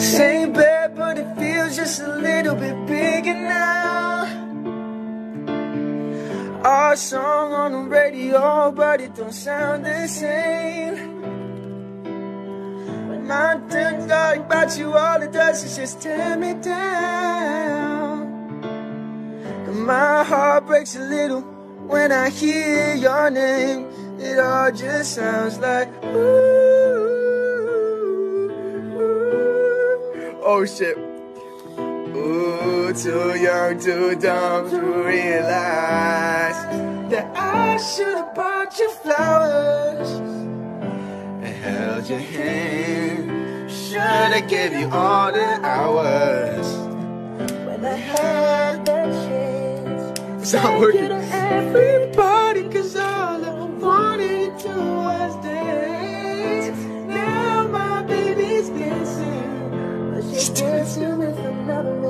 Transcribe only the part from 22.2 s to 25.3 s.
hear your name. It all just